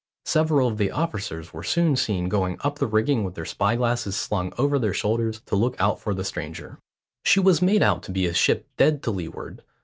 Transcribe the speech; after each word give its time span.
Several 0.25 0.67
of 0.67 0.79
the 0.79 0.89
officers 0.89 1.53
were 1.53 1.61
soon 1.61 1.95
seen 1.95 2.27
going 2.27 2.57
up 2.61 2.79
the 2.79 2.87
rigging 2.87 3.23
with 3.23 3.35
their 3.35 3.45
spy 3.45 3.75
glasses 3.75 4.15
slung 4.17 4.51
over 4.57 4.79
their 4.79 4.95
shoulders 4.95 5.41
to 5.45 5.55
look 5.55 5.75
out 5.79 5.99
for 5.99 6.15
the 6.15 6.23
stranger. 6.25 6.79
She 7.23 7.39
was 7.39 7.61
made 7.61 7.83
out 7.83 8.01
to 8.09 8.11
be 8.11 8.25
a 8.25 8.33
ship 8.33 8.67
dead 8.77 9.03
to 9.03 9.11
leeward. 9.11 9.61